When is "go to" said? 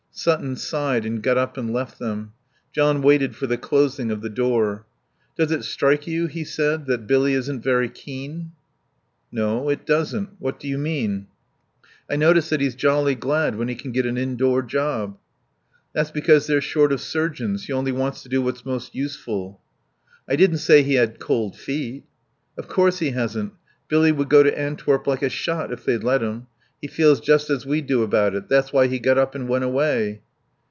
24.29-24.55